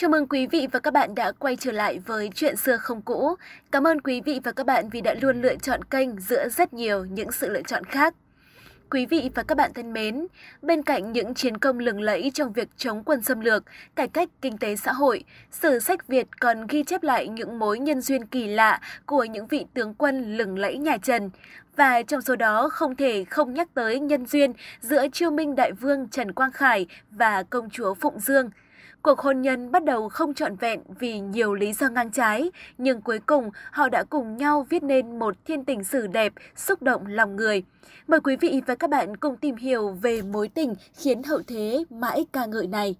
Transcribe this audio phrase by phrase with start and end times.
[0.00, 3.02] Chào mừng quý vị và các bạn đã quay trở lại với Chuyện xưa không
[3.02, 3.34] cũ.
[3.72, 6.72] Cảm ơn quý vị và các bạn vì đã luôn lựa chọn kênh giữa rất
[6.72, 8.14] nhiều những sự lựa chọn khác.
[8.90, 10.26] Quý vị và các bạn thân mến,
[10.62, 13.64] bên cạnh những chiến công lừng lẫy trong việc chống quân xâm lược,
[13.94, 17.78] cải cách kinh tế xã hội, sử sách Việt còn ghi chép lại những mối
[17.78, 21.30] nhân duyên kỳ lạ của những vị tướng quân lừng lẫy nhà Trần.
[21.76, 25.72] Và trong số đó không thể không nhắc tới nhân duyên giữa Chiêu Minh Đại
[25.72, 28.50] Vương Trần Quang Khải và công chúa Phụng Dương–
[29.02, 33.00] Cuộc hôn nhân bắt đầu không trọn vẹn vì nhiều lý do ngang trái, nhưng
[33.00, 37.06] cuối cùng họ đã cùng nhau viết nên một thiên tình sử đẹp, xúc động
[37.06, 37.62] lòng người.
[38.06, 41.84] Mời quý vị và các bạn cùng tìm hiểu về mối tình khiến hậu thế
[41.90, 42.96] mãi ca ngợi này.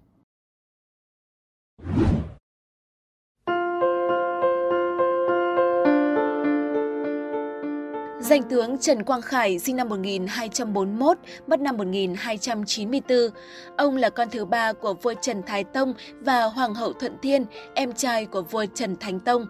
[8.21, 13.17] Danh tướng Trần Quang Khải sinh năm 1241, mất năm 1294.
[13.77, 17.45] Ông là con thứ ba của vua Trần Thái Tông và Hoàng hậu Thuận Thiên,
[17.73, 19.45] em trai của vua Trần Thánh Tông.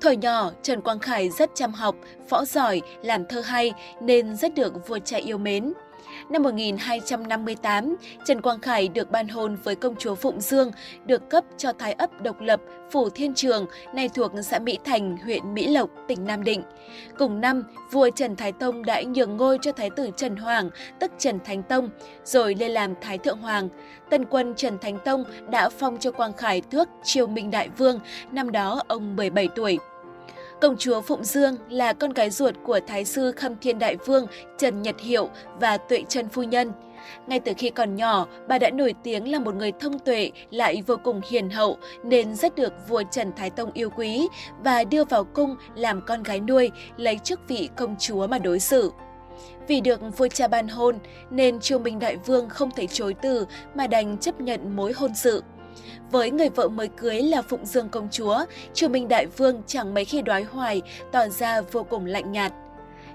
[0.00, 1.96] Thời nhỏ, Trần Quang Khải rất chăm học,
[2.28, 5.72] võ giỏi, làm thơ hay nên rất được vua cha yêu mến.
[6.32, 10.70] Năm 1258, Trần Quang Khải được ban hôn với công chúa Phụng Dương,
[11.06, 15.16] được cấp cho thái ấp độc lập Phủ Thiên Trường, nay thuộc xã Mỹ Thành,
[15.24, 16.62] huyện Mỹ Lộc, tỉnh Nam Định.
[17.18, 21.12] Cùng năm, vua Trần Thái Tông đã nhường ngôi cho Thái tử Trần Hoàng, tức
[21.18, 21.88] Trần Thánh Tông,
[22.24, 23.68] rồi lên làm Thái Thượng Hoàng.
[24.10, 28.00] Tân quân Trần Thánh Tông đã phong cho Quang Khải tước Triều Minh Đại Vương,
[28.30, 29.78] năm đó ông 17 tuổi.
[30.62, 34.26] Công chúa Phụng Dương là con gái ruột của Thái sư Khâm Thiên Đại Vương
[34.58, 35.28] Trần Nhật Hiệu
[35.60, 36.72] và Tuệ Trân Phu Nhân.
[37.26, 40.82] Ngay từ khi còn nhỏ, bà đã nổi tiếng là một người thông tuệ lại
[40.86, 44.28] vô cùng hiền hậu nên rất được vua Trần Thái Tông yêu quý
[44.64, 48.60] và đưa vào cung làm con gái nuôi, lấy chức vị công chúa mà đối
[48.60, 48.92] xử.
[49.68, 50.98] Vì được vua cha ban hôn
[51.30, 55.14] nên Triều Minh Đại Vương không thể chối từ mà đành chấp nhận mối hôn
[55.14, 55.42] sự.
[56.10, 59.94] Với người vợ mới cưới là Phụng Dương công chúa, Triều Minh Đại Vương chẳng
[59.94, 62.52] mấy khi đoái hoài, tỏ ra vô cùng lạnh nhạt.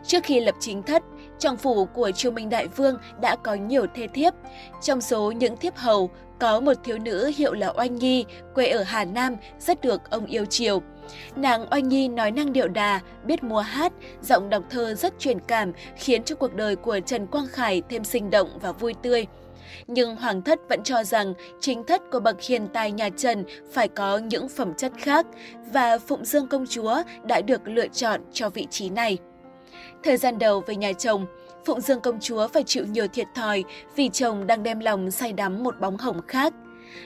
[0.05, 1.03] Trước khi lập chính thất,
[1.39, 4.33] trong phủ của Triều Minh Đại Vương đã có nhiều thê thiếp.
[4.81, 6.09] Trong số những thiếp hầu,
[6.39, 10.25] có một thiếu nữ hiệu là Oanh Nhi, quê ở Hà Nam, rất được ông
[10.25, 10.81] yêu chiều.
[11.35, 15.39] Nàng Oanh Nhi nói năng điệu đà, biết múa hát, giọng đọc thơ rất truyền
[15.39, 19.25] cảm, khiến cho cuộc đời của Trần Quang Khải thêm sinh động và vui tươi.
[19.87, 23.87] Nhưng Hoàng thất vẫn cho rằng chính thất của bậc hiền tài nhà Trần phải
[23.87, 25.25] có những phẩm chất khác
[25.73, 29.17] và Phụng Dương công chúa đã được lựa chọn cho vị trí này.
[30.03, 31.25] Thời gian đầu về nhà chồng,
[31.65, 33.63] Phụng Dương công chúa phải chịu nhiều thiệt thòi
[33.95, 36.53] vì chồng đang đem lòng say đắm một bóng hồng khác.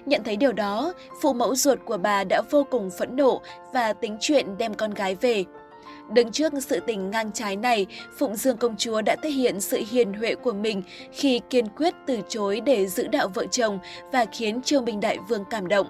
[0.06, 3.42] Nhận thấy điều đó, phụ mẫu ruột của bà đã vô cùng phẫn nộ
[3.74, 5.46] và tính chuyện đem con gái về.
[6.14, 7.86] Đứng trước sự tình ngang trái này,
[8.18, 11.94] Phụng Dương công chúa đã thể hiện sự hiền huệ của mình khi kiên quyết
[12.06, 13.80] từ chối để giữ đạo vợ chồng
[14.12, 15.88] và khiến Trương Bình Đại Vương cảm động.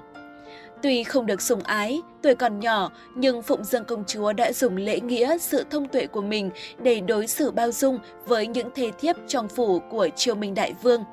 [0.82, 4.78] Tuy không được sủng ái, tuổi còn nhỏ, nhưng Phụng Dương công chúa đã dùng
[4.78, 6.50] lễ nghĩa, sự thông tuệ của mình
[6.84, 10.74] để đối xử bao dung với những thê thiếp trong phủ của Triều Minh Đại
[10.84, 11.04] Vương.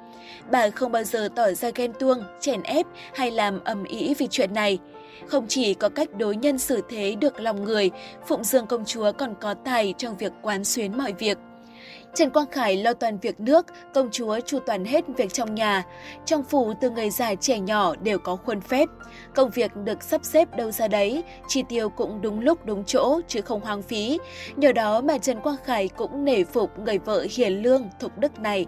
[0.51, 4.27] Bà không bao giờ tỏ ra ghen tuông, chèn ép hay làm ầm ĩ vì
[4.31, 4.79] chuyện này.
[5.27, 7.91] Không chỉ có cách đối nhân xử thế được lòng người,
[8.27, 11.39] Phụng Dương công chúa còn có tài trong việc quán xuyến mọi việc.
[12.15, 15.85] Trần Quang Khải lo toàn việc nước, công chúa chu toàn hết việc trong nhà.
[16.25, 18.89] Trong phủ từ người già trẻ nhỏ đều có khuôn phép.
[19.35, 23.21] Công việc được sắp xếp đâu ra đấy, chi tiêu cũng đúng lúc đúng chỗ
[23.29, 24.19] chứ không hoang phí.
[24.57, 28.39] Nhờ đó mà Trần Quang Khải cũng nể phục người vợ hiền lương, thục đức
[28.39, 28.67] này.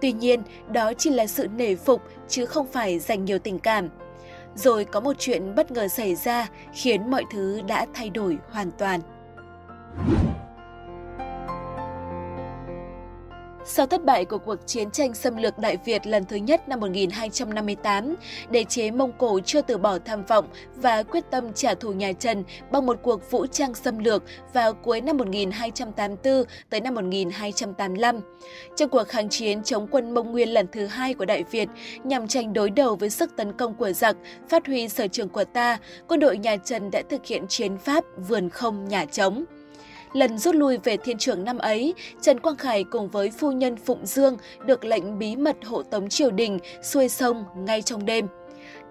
[0.00, 3.88] Tuy nhiên, đó chỉ là sự nể phục chứ không phải dành nhiều tình cảm.
[4.54, 8.70] Rồi có một chuyện bất ngờ xảy ra khiến mọi thứ đã thay đổi hoàn
[8.70, 9.00] toàn.
[13.64, 16.80] Sau thất bại của cuộc chiến tranh xâm lược Đại Việt lần thứ nhất năm
[16.80, 18.14] 1258,
[18.50, 22.12] đế chế Mông Cổ chưa từ bỏ tham vọng và quyết tâm trả thù nhà
[22.12, 24.22] Trần bằng một cuộc vũ trang xâm lược
[24.52, 28.20] vào cuối năm 1284 tới năm 1285.
[28.76, 31.68] Trong cuộc kháng chiến chống quân Mông Nguyên lần thứ hai của Đại Việt
[32.04, 34.16] nhằm tranh đối đầu với sức tấn công của giặc,
[34.48, 35.78] phát huy sở trường của ta,
[36.08, 39.44] quân đội nhà Trần đã thực hiện chiến pháp vườn không nhà trống.
[40.12, 43.76] Lần rút lui về thiên trường năm ấy, Trần Quang Khải cùng với phu nhân
[43.76, 44.36] Phụng Dương
[44.66, 48.26] được lệnh bí mật hộ tống triều đình xuôi sông ngay trong đêm.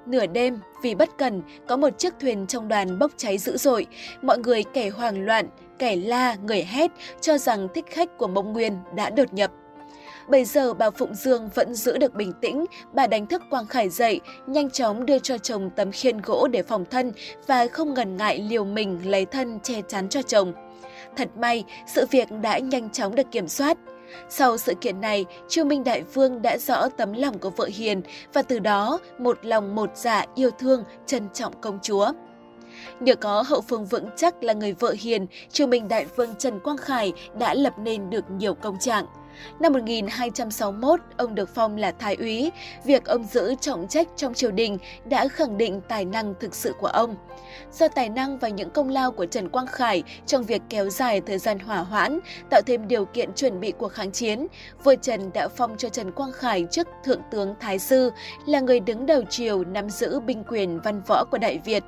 [0.06, 3.86] Nửa đêm, vì bất cần, có một chiếc thuyền trong đoàn bốc cháy dữ dội.
[4.22, 6.92] Mọi người kẻ hoang loạn, kẻ la, người hét,
[7.22, 9.52] cho rằng thích khách của Mông Nguyên đã đột nhập.
[10.30, 13.90] Bây giờ bà Phụng Dương vẫn giữ được bình tĩnh, bà đánh thức Quang Khải
[13.90, 17.12] dậy, nhanh chóng đưa cho chồng tấm khiên gỗ để phòng thân
[17.48, 20.54] và không ngần ngại liều mình lấy thân che chắn cho chồng.
[21.18, 23.78] Thật may, sự việc đã nhanh chóng được kiểm soát.
[24.30, 28.02] Sau sự kiện này, trương Minh Đại Vương đã rõ tấm lòng của vợ hiền
[28.34, 32.12] và từ đó một lòng một dạ yêu thương, trân trọng công chúa.
[33.00, 36.60] Nhờ có hậu phương vững chắc là người vợ hiền, Triều Minh Đại Vương Trần
[36.60, 39.06] Quang Khải đã lập nên được nhiều công trạng.
[39.60, 42.51] Năm 1261, ông được phong là thái úy.
[42.86, 46.74] Việc ông giữ trọng trách trong triều đình đã khẳng định tài năng thực sự
[46.80, 47.16] của ông.
[47.72, 51.22] Do tài năng và những công lao của Trần Quang Khải trong việc kéo dài
[51.22, 52.19] thời gian hỏa hoãn,
[52.50, 54.48] tạo thêm điều kiện chuẩn bị cuộc kháng chiến,
[54.83, 58.12] vua Trần đã phong cho Trần Quang Khải chức Thượng tướng Thái Sư,
[58.45, 61.84] là người đứng đầu triều nắm giữ binh quyền văn võ của Đại Việt.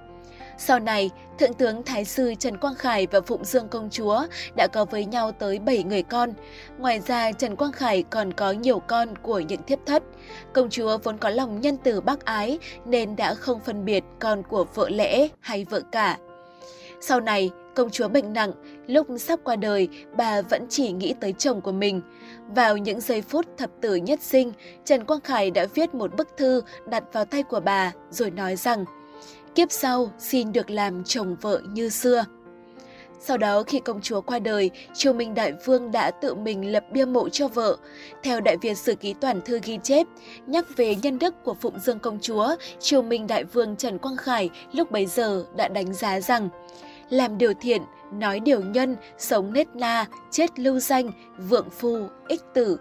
[0.58, 1.10] Sau này,
[1.40, 4.22] Thượng tướng Thái sư Trần Quang Khải và Phụng Dương Công Chúa
[4.56, 6.30] đã có với nhau tới 7 người con.
[6.78, 10.04] Ngoài ra, Trần Quang Khải còn có nhiều con của những thiếp thất.
[10.54, 14.44] Công chúa vốn có lòng nhân từ bác ái nên đã không phân biệt con
[14.44, 16.18] của vợ lẽ hay vợ cả.
[17.02, 18.52] Sau này, công chúa bệnh nặng,
[18.88, 22.02] lúc sắp qua đời, bà vẫn chỉ nghĩ tới chồng của mình.
[22.48, 24.52] Vào những giây phút thập tử nhất sinh,
[24.86, 28.56] Trần Quang Khải đã viết một bức thư đặt vào tay của bà rồi nói
[28.56, 28.86] rằng
[29.56, 32.26] kiếp sau xin được làm chồng vợ như xưa.
[33.20, 36.84] Sau đó khi công chúa qua đời, Triều Minh Đại Vương đã tự mình lập
[36.92, 37.78] bia mộ cho vợ.
[38.24, 40.08] Theo Đại Việt Sử Ký Toàn Thư ghi chép,
[40.48, 44.18] nhắc về nhân đức của Phụng Dương Công Chúa, Triều Minh Đại Vương Trần Quang
[44.18, 46.50] Khải lúc bấy giờ đã đánh giá rằng
[47.10, 47.82] làm điều thiện,
[48.14, 52.80] nói điều nhân, sống nết na, chết lưu danh, vượng phu, ích tử.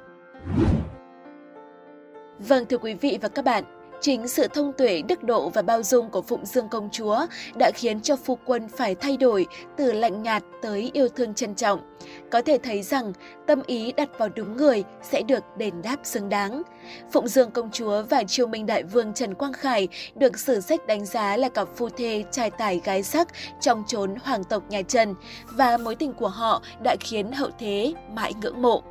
[2.39, 3.65] Vâng thưa quý vị và các bạn,
[4.03, 7.27] Chính sự thông tuệ, đức độ và bao dung của Phụng Dương Công Chúa
[7.59, 9.47] đã khiến cho phu quân phải thay đổi
[9.77, 11.81] từ lạnh nhạt tới yêu thương trân trọng.
[12.31, 13.13] Có thể thấy rằng
[13.47, 16.63] tâm ý đặt vào đúng người sẽ được đền đáp xứng đáng.
[17.13, 20.87] Phụng Dương Công Chúa và Triều Minh Đại Vương Trần Quang Khải được sử sách
[20.87, 23.29] đánh giá là cặp phu thê trai tài gái sắc
[23.61, 25.15] trong chốn hoàng tộc nhà Trần
[25.51, 28.83] và mối tình của họ đã khiến hậu thế mãi ngưỡng mộ.